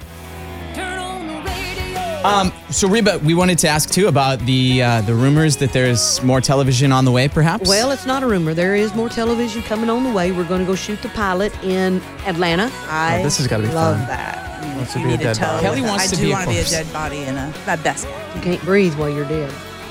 Um, 2.22 2.52
so 2.70 2.86
Reba, 2.86 3.18
we 3.20 3.32
wanted 3.32 3.56
to 3.60 3.68
ask 3.68 3.90
too 3.90 4.06
about 4.08 4.40
the 4.40 4.82
uh, 4.82 5.00
the 5.02 5.14
rumors 5.14 5.56
that 5.56 5.72
there's 5.72 6.22
more 6.22 6.42
television 6.42 6.92
on 6.92 7.06
the 7.06 7.10
way, 7.10 7.28
perhaps. 7.28 7.66
Well, 7.66 7.92
it's 7.92 8.04
not 8.04 8.22
a 8.22 8.26
rumor. 8.26 8.52
There 8.52 8.74
is 8.76 8.94
more 8.94 9.08
television 9.08 9.62
coming 9.62 9.88
on 9.88 10.04
the 10.04 10.12
way. 10.12 10.30
We're 10.30 10.44
going 10.44 10.60
to 10.60 10.66
go 10.66 10.74
shoot 10.74 11.00
the 11.00 11.08
pilot 11.10 11.50
in 11.64 12.02
Atlanta. 12.26 12.70
I 12.88 13.20
Oh, 13.20 13.22
this 13.22 13.38
has 13.38 13.46
gotta 13.46 13.62
be 13.62 13.72
love 13.72 13.96
fun. 13.96 14.06
that. 14.08 14.76
Wants 14.76 14.92
to 14.92 14.98
be 15.02 15.14
a 15.14 15.16
dead 15.16 15.38
body. 15.38 15.62
Kelly 15.62 15.80
wants 15.82 16.04
I 16.04 16.06
to 16.08 16.16
do 16.16 16.22
be 16.22 16.30
a 16.30 16.34
want 16.34 16.44
to 16.44 16.50
be 16.50 16.58
a 16.60 16.64
dead 16.64 16.92
body 16.92 17.22
in 17.22 17.36
a 17.36 17.54
my 17.66 17.76
best. 17.76 18.06
You 18.34 18.40
can't 18.42 18.62
breathe 18.62 18.94
while 18.96 19.08
you're 19.10 19.24
dead. 19.28 19.50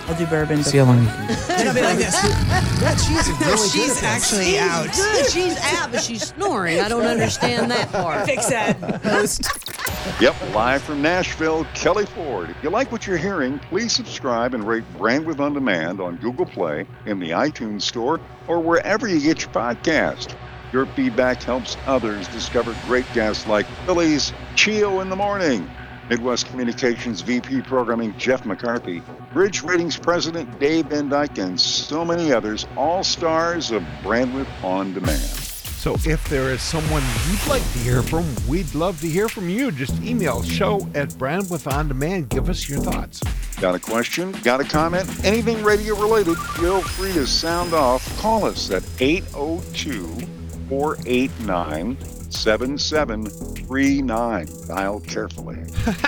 I'll 0.09 0.17
do 0.17 0.25
bourbon. 0.25 0.63
See 0.63 0.79
how 0.79 0.85
long 0.85 1.03
you 1.03 1.07
can. 1.07 1.29
It'll 1.59 1.73
be 1.73 1.81
like 1.81 1.97
this. 1.99 2.19
she's 3.05 3.39
No, 3.39 3.55
she's 3.67 4.01
actually 4.01 4.57
out. 4.57 4.91
Good. 4.91 5.29
She's 5.29 5.55
out, 5.59 5.91
but 5.91 6.01
she's 6.01 6.29
snoring. 6.29 6.79
I 6.79 6.89
don't 6.89 7.05
understand 7.05 7.69
that 7.69 7.91
part. 7.91 8.25
Fix 8.25 8.49
that. 8.49 8.77
Host. 9.03 9.47
Yep, 10.19 10.55
live 10.55 10.81
from 10.81 11.03
Nashville, 11.03 11.63
Kelly 11.75 12.07
Ford. 12.07 12.49
If 12.49 12.57
you 12.63 12.71
like 12.71 12.91
what 12.91 13.05
you're 13.05 13.17
hearing, 13.17 13.59
please 13.59 13.93
subscribe 13.93 14.55
and 14.55 14.67
rate 14.67 14.83
Brandwidth 14.97 15.39
On 15.39 15.53
Demand 15.53 16.01
on 16.01 16.15
Google 16.15 16.47
Play, 16.47 16.87
in 17.05 17.19
the 17.19 17.29
iTunes 17.29 17.83
Store, 17.83 18.19
or 18.47 18.59
wherever 18.59 19.07
you 19.07 19.19
get 19.21 19.41
your 19.41 19.51
podcast. 19.51 20.35
Your 20.73 20.87
feedback 20.87 21.43
helps 21.43 21.77
others 21.85 22.27
discover 22.29 22.75
great 22.87 23.05
guests 23.13 23.45
like 23.45 23.67
Billy's 23.85 24.33
Chio 24.55 25.01
in 25.01 25.09
the 25.09 25.15
Morning, 25.15 25.69
Midwest 26.09 26.47
Communications 26.47 27.21
VP 27.21 27.61
Programming 27.61 28.17
Jeff 28.17 28.43
McCarthy, 28.43 29.03
Bridge 29.31 29.61
Ratings 29.61 29.95
President 29.95 30.59
Dave 30.59 30.87
Van 30.87 31.07
Dyke, 31.07 31.37
and 31.37 31.59
so 31.59 32.03
many 32.03 32.33
others, 32.33 32.65
all 32.75 33.03
stars 33.03 33.69
of 33.69 33.83
Brandwidth 34.01 34.47
On 34.63 34.91
Demand. 34.91 35.19
So 35.19 35.95
if 36.05 36.27
there 36.27 36.49
is 36.49 36.61
someone 36.61 37.03
you'd 37.29 37.47
like 37.47 37.61
to 37.61 37.79
hear 37.79 38.01
from, 38.01 38.25
we'd 38.47 38.73
love 38.73 38.99
to 39.01 39.07
hear 39.07 39.29
from 39.29 39.49
you. 39.49 39.71
Just 39.71 40.01
email 40.01 40.41
show 40.41 40.79
at 40.95 41.09
Brandwidth 41.09 41.71
On 41.71 41.87
Demand. 41.87 42.29
Give 42.29 42.49
us 42.49 42.67
your 42.67 42.79
thoughts. 42.79 43.21
Got 43.61 43.75
a 43.75 43.79
question? 43.79 44.31
Got 44.43 44.61
a 44.61 44.65
comment? 44.65 45.07
Anything 45.23 45.63
radio 45.63 45.95
related? 45.95 46.37
Feel 46.37 46.81
free 46.81 47.13
to 47.13 47.27
sound 47.27 47.73
off. 47.73 48.17
Call 48.19 48.45
us 48.45 48.71
at 48.71 48.83
802 48.99 50.07
489 50.69 52.18
7739. 52.29 54.47
Dial 54.67 54.99
carefully. 55.01 55.59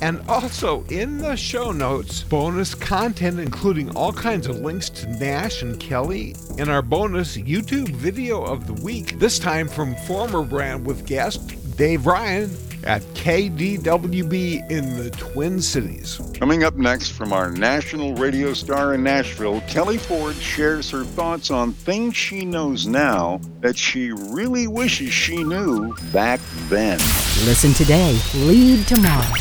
And 0.00 0.20
also 0.28 0.84
in 0.84 1.18
the 1.18 1.36
show 1.36 1.72
notes, 1.72 2.22
bonus 2.22 2.74
content 2.74 3.40
including 3.40 3.94
all 3.96 4.12
kinds 4.12 4.46
of 4.46 4.60
links 4.60 4.88
to 4.90 5.08
Nash 5.18 5.62
and 5.62 5.80
Kelly 5.80 6.36
and 6.58 6.70
our 6.70 6.82
bonus 6.82 7.36
YouTube 7.36 7.88
video 7.88 8.42
of 8.42 8.66
the 8.66 8.74
week, 8.84 9.18
this 9.18 9.38
time 9.38 9.66
from 9.66 9.96
former 10.06 10.44
Brandwidth 10.44 11.06
guest 11.06 11.76
Dave 11.76 12.06
Ryan 12.06 12.50
at 12.84 13.02
KDWB 13.14 14.70
in 14.70 14.96
the 14.96 15.10
Twin 15.10 15.60
Cities. 15.60 16.20
Coming 16.38 16.64
up 16.64 16.74
next 16.76 17.10
from 17.10 17.32
our 17.32 17.50
national 17.50 18.14
radio 18.14 18.52
star 18.52 18.94
in 18.94 19.02
Nashville, 19.02 19.60
Kelly 19.62 19.98
Ford 19.98 20.36
shares 20.36 20.90
her 20.90 21.04
thoughts 21.04 21.50
on 21.50 21.72
things 21.72 22.16
she 22.16 22.44
knows 22.44 22.86
now 22.86 23.40
that 23.60 23.76
she 23.76 24.12
really 24.12 24.66
wishes 24.66 25.12
she 25.12 25.42
knew 25.42 25.94
back 26.12 26.40
then. 26.68 26.98
Listen 27.44 27.72
today, 27.72 28.18
lead 28.34 28.86
tomorrow. 28.86 29.34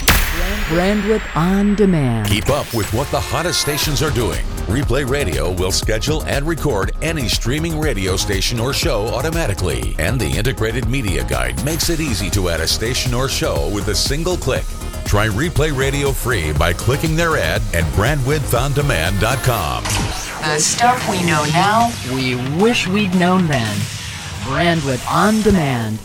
Brandwidth 0.70 1.36
On 1.36 1.75
Demand. 1.75 2.27
Keep 2.27 2.50
up 2.50 2.74
with 2.74 2.94
what 2.94 3.10
the 3.12 3.20
hottest 3.20 3.62
stations 3.62 4.01
are 4.01 4.12
doing. 4.12 4.44
Replay 4.67 5.09
Radio 5.09 5.53
will 5.53 5.71
schedule 5.71 6.24
and 6.24 6.45
record 6.45 6.91
any 7.01 7.29
streaming 7.29 7.79
radio 7.79 8.17
station 8.17 8.59
or 8.59 8.74
show 8.74 9.07
automatically. 9.07 9.95
And 9.97 10.19
the 10.19 10.29
Integrated 10.29 10.89
Media 10.89 11.24
Guide 11.24 11.63
makes 11.63 11.89
it 11.89 12.01
easy 12.01 12.29
to 12.31 12.50
add 12.50 12.59
a 12.59 12.67
station 12.67 13.13
or 13.13 13.29
show 13.29 13.71
with 13.74 13.88
a 13.88 13.95
single 13.95 14.36
click. 14.36 14.65
Try 15.05 15.29
Replay 15.29 15.75
Radio 15.75 16.12
free 16.12 16.51
by 16.51 16.74
clicking 16.74 17.15
their 17.15 17.38
ad 17.38 17.62
at 17.74 17.86
brandwidthondemand.com. 17.93 19.83
The 19.83 20.59
stuff 20.59 21.09
we 21.09 21.24
know 21.25 21.45
now, 21.53 21.89
we 22.13 22.36
wish 22.62 22.88
we'd 22.89 23.15
known 23.15 23.47
then. 23.47 23.77
Brandwidth 24.43 25.09
On 25.09 25.41
Demand. 25.43 25.97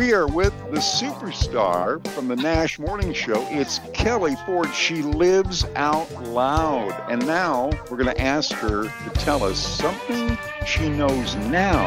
We 0.00 0.14
are 0.14 0.26
with 0.26 0.58
the 0.70 0.78
superstar 0.78 2.02
from 2.12 2.26
the 2.26 2.34
Nash 2.34 2.78
Morning 2.78 3.12
Show. 3.12 3.46
It's 3.50 3.80
Kelly 3.92 4.34
Ford. 4.46 4.72
She 4.72 5.02
lives 5.02 5.66
out 5.76 6.10
loud. 6.28 6.98
And 7.10 7.26
now 7.26 7.66
we're 7.90 7.98
going 7.98 8.06
to 8.06 8.18
ask 8.18 8.50
her 8.52 8.84
to 8.84 9.10
tell 9.16 9.44
us 9.44 9.58
something 9.58 10.38
she 10.66 10.88
knows 10.88 11.36
now 11.36 11.82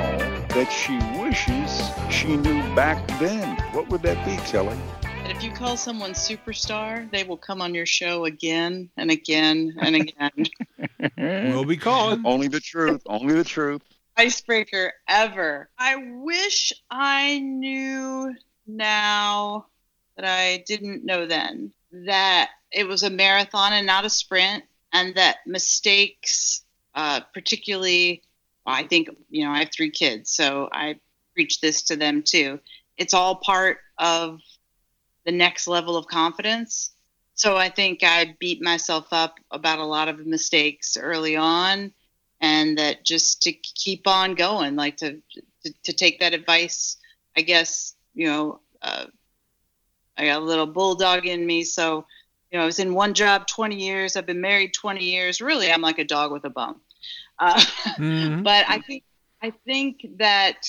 that 0.50 0.72
she 0.72 0.96
wishes 1.20 1.89
she 2.15 2.38
knew 2.38 2.62
back 2.75 3.08
then. 3.20 3.58
What 3.74 3.89
would 3.89 4.03
that 4.03 4.24
be, 4.27 4.38
Kelly? 4.48 4.77
If 5.25 5.41
you 5.41 5.51
call 5.51 5.75
someone 5.75 6.12
superstar, 6.12 7.10
they 7.10 7.24
will 7.24 7.38
come 7.38 7.63
on 7.63 7.74
your 7.74 7.88
show 7.88 8.25
again 8.25 8.91
and 8.96 9.10
again 9.10 9.75
and 9.82 9.96
again. 9.96 10.29
We'll 11.17 11.65
be 11.65 11.77
calling. 11.77 12.22
Only 12.25 12.48
the 12.48 12.60
truth. 12.60 13.01
Only 13.08 13.34
the 13.34 13.43
truth. 13.43 13.82
Icebreaker 14.17 14.93
ever. 15.08 15.70
I 15.77 15.96
wish 16.22 16.74
I 16.89 17.39
knew 17.39 18.34
now 18.67 19.65
that 20.15 20.25
I 20.25 20.63
didn't 20.67 21.03
know 21.03 21.25
then 21.25 21.74
that 21.91 22.51
it 22.72 22.88
was 22.88 23.03
a 23.03 23.10
marathon 23.10 23.74
and 23.74 23.86
not 23.86 24.05
a 24.05 24.10
sprint, 24.10 24.63
and 24.91 25.15
that 25.15 25.38
mistakes, 25.46 26.63
uh, 26.96 27.22
particularly, 27.34 28.24
well, 28.65 28.75
I 28.75 28.84
think, 28.84 29.10
you 29.29 29.46
know, 29.46 29.51
I 29.51 29.60
have 29.60 29.72
three 29.72 29.91
kids, 29.91 30.32
so 30.32 30.70
I 30.72 31.00
preach 31.34 31.62
this 31.62 31.84
to 31.84 31.96
them 31.96 32.24
too. 32.24 32.60
It's 32.98 33.13
all 33.13 33.36
part 33.36 33.79
of 33.98 34.39
the 35.25 35.32
next 35.32 35.67
level 35.67 35.98
of 35.98 36.08
confidence. 36.08 36.91
So 37.36 37.58
I 37.58 37.70
think 37.70 38.01
I 38.03 38.36
beat 38.39 38.62
myself 38.62 39.08
up 39.12 39.39
about 39.50 39.79
a 39.79 39.86
lot 39.86 40.08
of 40.08 40.25
mistakes 40.25 40.98
early 40.98 41.36
on, 41.36 41.91
and 42.44 42.78
that 42.78 43.06
just 43.06 43.42
to 43.44 43.54
keep 43.54 44.06
on 44.06 44.36
going, 44.36 44.76
like 44.76 44.98
to 44.98 45.20
to, 45.64 45.74
to 45.86 45.94
take 45.94 46.20
that 46.20 46.34
advice. 46.34 46.98
I 47.36 47.42
guess 47.42 47.96
you 48.14 48.28
know 48.28 48.60
uh, 48.84 49.06
I 50.18 50.26
got 50.26 50.42
a 50.42 50.46
little 50.46 50.68
bulldog 50.68 51.26
in 51.26 51.46
me, 51.46 51.64
so 51.64 52.06
you 52.52 52.58
know 52.60 52.64
I 52.64 52.66
was 52.68 52.80
in 52.80 52.94
one 52.94 53.16
job 53.16 53.48
20 53.48 53.76
years. 53.76 54.16
I've 54.16 54.28
been 54.28 54.42
married 54.42 54.74
20 54.74 55.04
years. 55.04 55.42
Really, 55.42 55.72
I'm 55.72 55.82
like 55.82 55.98
a 55.98 56.04
dog 56.04 56.32
with 56.32 56.44
a 56.44 56.50
bone. 56.52 56.76
Uh, 57.40 57.60
Mhm. 57.98 58.44
but 58.44 58.66
I 58.68 58.80
think 58.80 59.04
I 59.42 59.52
think 59.66 60.06
that 60.18 60.68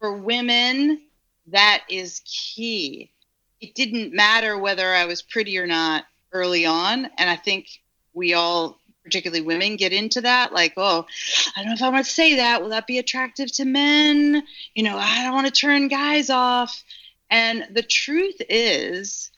for 0.00 0.16
women 0.16 1.02
that 1.48 1.84
is 1.88 2.22
key. 2.24 3.12
It 3.60 3.74
didn't 3.74 4.14
matter 4.14 4.56
whether 4.58 4.94
I 4.94 5.04
was 5.04 5.20
pretty 5.20 5.58
or 5.58 5.66
not 5.66 6.04
early 6.32 6.64
on, 6.64 7.10
and 7.18 7.28
I 7.28 7.36
think 7.36 7.66
we 8.14 8.34
all, 8.34 8.79
particularly 9.04 9.42
women, 9.42 9.76
get 9.76 9.92
into 9.92 10.20
that. 10.20 10.52
Like, 10.52 10.74
oh, 10.76 11.06
I 11.56 11.60
don't 11.60 11.68
know 11.68 11.74
if 11.74 11.82
I 11.82 11.88
want 11.88 12.06
to 12.06 12.12
say 12.12 12.36
that. 12.36 12.62
Will 12.62 12.70
that 12.70 12.86
be 12.86 12.98
attractive 12.98 13.50
to 13.52 13.64
men? 13.64 14.42
You 14.74 14.82
know, 14.82 14.96
I 14.96 15.24
don't 15.24 15.34
want 15.34 15.46
to 15.46 15.52
turn 15.52 15.88
guys 15.88 16.30
off. 16.30 16.84
And 17.30 17.66
the 17.72 17.82
truth 17.82 18.40
is 18.48 19.30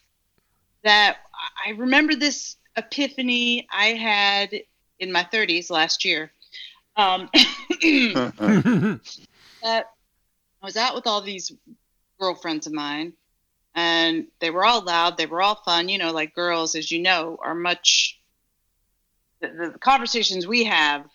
that 0.83 1.17
I 1.65 1.71
remember 1.71 2.15
this 2.15 2.57
epiphany 2.75 3.67
I 3.71 3.87
had 3.87 4.53
in 4.99 5.11
my 5.11 5.27
30s 5.31 5.69
last 5.69 6.05
year. 6.05 6.31
Um, 6.95 7.29
that 7.33 8.99
I 9.63 10.65
was 10.65 10.77
out 10.77 10.95
with 10.95 11.07
all 11.07 11.21
these 11.21 11.51
girlfriends 12.19 12.67
of 12.67 12.73
mine, 12.73 13.13
and 13.75 14.27
they 14.39 14.51
were 14.51 14.65
all 14.65 14.83
loud. 14.83 15.17
They 15.17 15.25
were 15.25 15.41
all 15.41 15.55
fun. 15.55 15.89
You 15.89 15.97
know, 15.97 16.11
like 16.11 16.35
girls, 16.35 16.75
as 16.75 16.91
you 16.91 17.01
know, 17.01 17.37
are 17.43 17.55
much. 17.55 18.19
The, 19.43 19.71
the 19.73 19.79
conversations 19.79 20.47
we 20.47 20.63
have, 20.63 21.05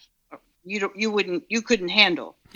you 0.62 0.80
don't, 0.80 0.94
you 0.94 1.10
wouldn't, 1.10 1.44
you 1.48 1.62
couldn't 1.62 1.88
handle. 1.88 2.36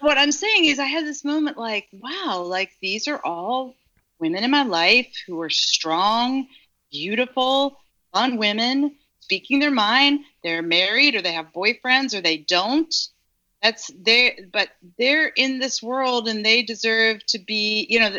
what 0.00 0.18
I'm 0.18 0.30
saying 0.30 0.66
is, 0.66 0.78
I 0.78 0.84
had 0.84 1.06
this 1.06 1.24
moment 1.24 1.56
like, 1.56 1.88
wow, 1.92 2.42
like 2.42 2.72
these 2.82 3.08
are 3.08 3.20
all 3.24 3.74
women 4.18 4.44
in 4.44 4.50
my 4.50 4.64
life 4.64 5.08
who 5.26 5.40
are 5.40 5.48
strong, 5.48 6.46
beautiful, 6.92 7.80
fun 8.12 8.36
women 8.36 8.94
speaking 9.20 9.58
their 9.58 9.70
mind. 9.70 10.20
They're 10.42 10.60
married 10.60 11.14
or 11.14 11.22
they 11.22 11.32
have 11.32 11.52
boyfriends 11.54 12.14
or 12.14 12.20
they 12.20 12.36
don't. 12.36 12.94
That's 13.62 13.90
they, 13.98 14.38
but 14.52 14.68
they're 14.98 15.28
in 15.28 15.60
this 15.60 15.82
world 15.82 16.28
and 16.28 16.44
they 16.44 16.62
deserve 16.62 17.24
to 17.26 17.38
be, 17.38 17.86
you 17.88 18.00
know, 18.00 18.18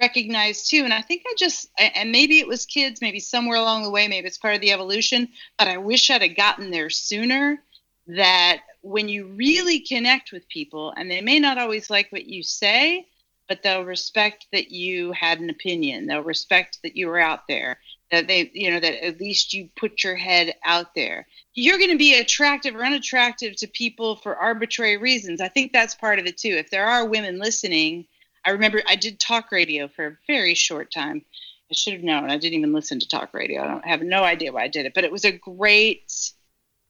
recognized 0.00 0.70
too. 0.70 0.84
And 0.84 0.92
I 0.92 1.02
think 1.02 1.22
I 1.26 1.34
just, 1.36 1.68
and 1.78 2.10
maybe 2.12 2.38
it 2.38 2.48
was 2.48 2.66
kids, 2.66 3.00
maybe 3.00 3.20
somewhere 3.20 3.58
along 3.58 3.82
the 3.82 3.90
way, 3.90 4.08
maybe 4.08 4.26
it's 4.26 4.38
part 4.38 4.54
of 4.54 4.60
the 4.60 4.72
evolution, 4.72 5.28
but 5.58 5.68
I 5.68 5.76
wish 5.78 6.10
I'd 6.10 6.22
have 6.22 6.36
gotten 6.36 6.70
there 6.70 6.90
sooner. 6.90 7.62
That 8.06 8.62
when 8.80 9.08
you 9.08 9.26
really 9.26 9.78
connect 9.78 10.32
with 10.32 10.48
people, 10.48 10.92
and 10.96 11.08
they 11.08 11.20
may 11.20 11.38
not 11.38 11.58
always 11.58 11.90
like 11.90 12.10
what 12.10 12.26
you 12.26 12.42
say, 12.42 13.06
but 13.48 13.62
they'll 13.62 13.84
respect 13.84 14.46
that 14.52 14.72
you 14.72 15.12
had 15.12 15.38
an 15.38 15.50
opinion. 15.50 16.06
They'll 16.06 16.22
respect 16.22 16.78
that 16.82 16.96
you 16.96 17.06
were 17.06 17.20
out 17.20 17.46
there. 17.46 17.78
That 18.10 18.26
they, 18.26 18.50
you 18.52 18.70
know, 18.70 18.80
that 18.80 19.04
at 19.04 19.20
least 19.20 19.54
you 19.54 19.68
put 19.76 20.02
your 20.02 20.16
head 20.16 20.54
out 20.64 20.94
there. 20.96 21.28
You're 21.54 21.78
going 21.78 21.90
to 21.90 21.98
be 21.98 22.18
attractive 22.18 22.74
or 22.74 22.84
unattractive 22.84 23.54
to 23.56 23.68
people 23.68 24.16
for 24.16 24.34
arbitrary 24.34 24.96
reasons. 24.96 25.40
I 25.40 25.48
think 25.48 25.72
that's 25.72 25.94
part 25.94 26.18
of 26.18 26.26
it 26.26 26.38
too. 26.38 26.56
If 26.56 26.70
there 26.70 26.86
are 26.86 27.06
women 27.06 27.38
listening, 27.38 28.06
I 28.44 28.50
remember 28.50 28.82
I 28.88 28.96
did 28.96 29.20
talk 29.20 29.52
radio 29.52 29.88
for 29.88 30.06
a 30.06 30.16
very 30.26 30.54
short 30.54 30.92
time. 30.92 31.24
I 31.70 31.74
should 31.74 31.92
have 31.92 32.02
known. 32.02 32.30
I 32.30 32.38
didn't 32.38 32.58
even 32.58 32.72
listen 32.72 32.98
to 33.00 33.08
talk 33.08 33.32
radio. 33.32 33.62
I 33.62 33.68
don't 33.68 33.84
I 33.84 33.88
have 33.88 34.02
no 34.02 34.24
idea 34.24 34.52
why 34.52 34.64
I 34.64 34.68
did 34.68 34.86
it, 34.86 34.94
but 34.94 35.04
it 35.04 35.12
was 35.12 35.24
a 35.24 35.32
great. 35.32 36.32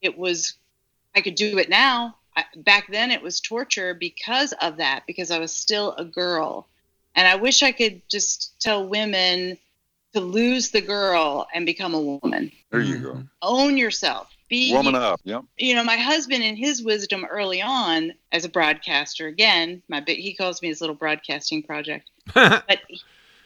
It 0.00 0.16
was. 0.16 0.54
I 1.14 1.20
could 1.20 1.34
do 1.34 1.58
it 1.58 1.68
now. 1.68 2.16
I, 2.36 2.44
back 2.56 2.86
then, 2.90 3.10
it 3.10 3.22
was 3.22 3.40
torture 3.40 3.94
because 3.94 4.54
of 4.60 4.76
that. 4.78 5.02
Because 5.06 5.30
I 5.30 5.38
was 5.38 5.52
still 5.52 5.92
a 5.92 6.04
girl, 6.04 6.68
and 7.14 7.26
I 7.28 7.36
wish 7.36 7.62
I 7.62 7.72
could 7.72 8.02
just 8.08 8.58
tell 8.60 8.88
women 8.88 9.58
to 10.14 10.20
lose 10.20 10.70
the 10.70 10.80
girl 10.80 11.46
and 11.52 11.66
become 11.66 11.94
a 11.94 12.00
woman. 12.00 12.50
There 12.70 12.80
you 12.80 12.96
mm-hmm. 12.96 13.04
go. 13.04 13.22
Own 13.42 13.76
yourself. 13.76 14.28
Be 14.50 14.72
Woman 14.74 14.96
up. 14.96 15.20
Yep. 15.24 15.44
you 15.56 15.74
know, 15.74 15.84
my 15.84 15.96
husband 15.96 16.42
in 16.42 16.56
his 16.56 16.82
wisdom 16.82 17.24
early 17.24 17.62
on 17.62 18.12
as 18.32 18.44
a 18.44 18.48
broadcaster, 18.48 19.26
again, 19.26 19.82
my 19.88 20.00
big, 20.00 20.18
he 20.18 20.34
calls 20.34 20.60
me 20.60 20.68
his 20.68 20.80
little 20.80 20.96
broadcasting 20.96 21.62
project. 21.62 22.10
but 22.34 22.80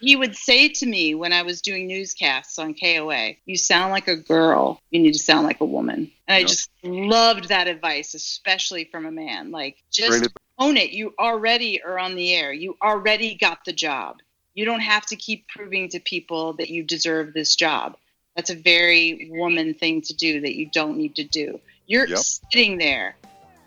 he 0.01 0.17
would 0.17 0.35
say 0.35 0.69
to 0.69 0.87
me 0.87 1.15
when 1.15 1.33
I 1.33 1.43
was 1.43 1.63
doing 1.63 1.87
newscasts 1.87 2.59
on 2.59 2.75
KOA, 2.75 3.37
"You 3.47 3.57
sound 3.57 3.93
like 3.93 4.09
a 4.09 4.17
girl. 4.17 4.81
You 4.91 5.01
need 5.01 5.13
to 5.13 5.19
sound 5.19 5.47
like 5.47 5.61
a 5.61 5.67
woman." 5.67 6.11
And 6.27 6.35
I 6.35 6.39
Yep. 6.41 6.49
just 6.49 6.71
loved 6.83 7.49
that 7.49 7.69
advice, 7.69 8.15
especially 8.15 8.85
from 8.85 9.07
a 9.07 9.13
man. 9.13 9.51
Like, 9.51 9.83
just 9.93 10.21
Great 10.21 10.33
own 10.59 10.77
it. 10.77 10.91
You 10.91 11.15
already 11.19 11.83
are 11.83 11.99
on 11.99 12.15
the 12.15 12.35
air. 12.35 12.53
You 12.53 12.77
already 12.83 13.35
got 13.35 13.65
the 13.65 13.73
job. 13.73 14.21
You 14.55 14.65
don't 14.65 14.81
have 14.81 15.05
to 15.07 15.17
keep 15.17 15.49
proving 15.49 15.89
to 15.91 16.01
people 16.01 16.55
that 16.55 16.71
you 16.71 16.85
deserve 16.85 17.35
this 17.35 17.57
job. 17.57 17.97
That's 18.37 18.51
a 18.51 18.57
very 18.57 19.31
woman 19.33 19.75
thing 19.75 20.01
to 20.03 20.15
do 20.15 20.41
that 20.41 20.57
you 20.57 20.67
don't 20.67 20.97
need 20.97 21.15
to 21.17 21.25
do. 21.25 21.61
You're 21.87 22.09
Yep. 22.09 22.19
sitting 22.19 22.79
there. 22.79 23.17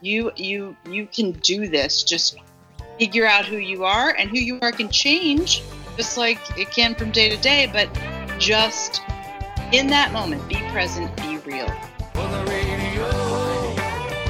You 0.01 0.31
you 0.35 0.75
you 0.89 1.07
can 1.07 1.31
do 1.31 1.67
this. 1.67 2.03
Just 2.03 2.37
figure 2.99 3.25
out 3.25 3.45
who 3.45 3.57
you 3.57 3.85
are 3.85 4.09
and 4.11 4.29
who 4.29 4.37
you 4.37 4.59
are 4.61 4.71
can 4.71 4.89
change 4.89 5.61
just 5.97 6.17
like 6.17 6.37
it 6.57 6.69
can 6.71 6.93
from 6.93 7.11
day 7.11 7.27
to 7.29 7.37
day, 7.37 7.67
but 7.71 7.89
just 8.37 9.01
in 9.71 9.87
that 9.87 10.13
moment, 10.13 10.47
be 10.47 10.55
present, 10.71 11.13
be 11.17 11.37
real. 11.39 11.67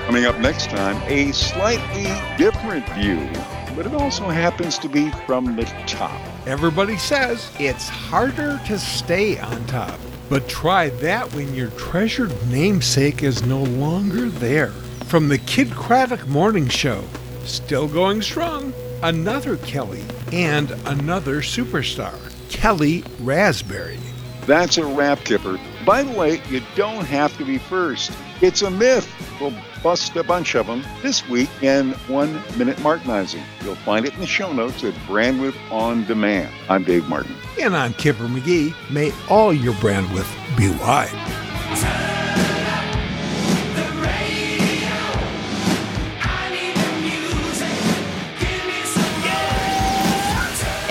Coming 0.05 0.25
up 0.25 0.39
next 0.39 0.69
time, 0.69 0.95
a 1.11 1.33
slightly 1.33 2.05
different 2.37 2.87
view, 2.91 3.29
but 3.75 3.85
it 3.85 3.93
also 3.93 4.29
happens 4.29 4.77
to 4.79 4.87
be 4.87 5.11
from 5.25 5.57
the 5.57 5.65
top. 5.85 6.19
Everybody 6.47 6.95
says 6.97 7.51
it's 7.59 7.89
harder 7.89 8.61
to 8.67 8.79
stay 8.79 9.37
on 9.37 9.65
top. 9.65 9.99
But 10.29 10.49
try 10.49 10.89
that 10.89 11.33
when 11.33 11.53
your 11.53 11.69
treasured 11.71 12.33
namesake 12.49 13.23
is 13.23 13.45
no 13.45 13.63
longer 13.63 14.29
there. 14.29 14.71
From 15.05 15.29
the 15.29 15.37
Kidd 15.37 15.69
Kraddick 15.69 16.27
Morning 16.27 16.67
Show, 16.67 17.03
still 17.45 17.87
going 17.87 18.21
strong, 18.21 18.73
another 19.03 19.55
Kelly 19.57 20.03
and 20.33 20.71
another 20.85 21.41
superstar, 21.41 22.17
Kellie 22.49 23.03
Rasberry. 23.21 23.99
That's 24.45 24.77
a 24.77 24.85
wrap 24.85 25.23
kipper. 25.23 25.57
By 25.87 26.03
the 26.03 26.11
way, 26.11 26.41
you 26.49 26.61
don't 26.75 27.05
have 27.05 27.37
to 27.37 27.45
be 27.45 27.57
first. 27.57 28.11
It's 28.41 28.61
a 28.61 28.69
myth. 28.69 29.09
We'll 29.39 29.53
bust 29.81 30.17
a 30.17 30.23
bunch 30.23 30.53
of 30.53 30.67
them 30.67 30.83
this 31.01 31.25
week 31.29 31.49
in 31.63 31.93
One 32.09 32.33
Minute 32.57 32.75
Martinizing. 32.79 33.41
You'll 33.63 33.75
find 33.75 34.05
it 34.05 34.13
in 34.13 34.19
the 34.19 34.27
show 34.27 34.51
notes 34.51 34.83
at 34.83 34.93
Brandwidth 35.07 35.55
On 35.71 36.03
Demand. 36.03 36.53
I'm 36.67 36.83
Dave 36.83 37.07
Martin. 37.07 37.33
And 37.57 37.73
I'm 37.73 37.93
Kipper 37.93 38.25
McGee. 38.25 38.75
May 38.91 39.13
all 39.29 39.53
your 39.53 39.75
bandwidth 39.75 40.57
be 40.57 40.69
wide. 40.71 41.96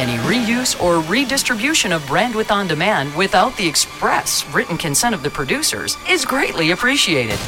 Any 0.06 0.18
reuse 0.18 0.80
or 0.80 1.00
redistribution 1.00 1.90
of 1.90 2.00
Brandwidth 2.02 2.52
on 2.52 2.68
Demand 2.68 3.12
without 3.16 3.56
the 3.56 3.66
express 3.66 4.46
written 4.54 4.78
consent 4.78 5.16
of 5.16 5.24
the 5.24 5.30
producers 5.30 5.96
is 6.08 6.24
greatly 6.24 6.70
appreciated. 6.70 7.40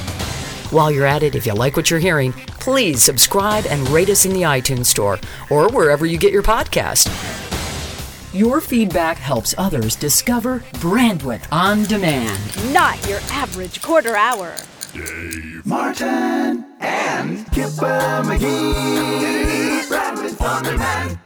While 0.73 0.91
you're 0.91 1.07
at 1.07 1.23
it, 1.23 1.37
if 1.37 1.47
you 1.47 1.55
like 1.55 1.77
what 1.77 1.89
you're 1.89 2.01
hearing, 2.01 2.33
please 2.33 3.01
subscribe 3.01 3.65
and 3.67 3.89
rate 3.91 4.09
us 4.09 4.25
in 4.25 4.33
the 4.33 4.43
iTunes 4.43 4.87
Store 4.87 5.21
or 5.51 5.69
wherever 5.69 6.05
you 6.05 6.19
get 6.19 6.33
your 6.33 6.43
podcast. 6.43 7.07
Your 8.35 8.61
feedback 8.61 9.19
helps 9.19 9.55
others 9.57 9.95
discover 9.95 10.59
Brandwidth 10.81 11.47
on 11.53 11.85
Demand. 11.85 12.75
Not 12.75 13.09
your 13.09 13.21
average 13.31 13.81
quarter 13.83 14.17
hour. 14.17 14.57
Dave 14.93 15.65
Martin 15.65 16.67
and 16.81 17.47
Kipper 17.53 18.25
McGee. 18.25 19.87
Brandwidth 19.87 20.41
on 20.41 20.65
demand. 20.65 21.21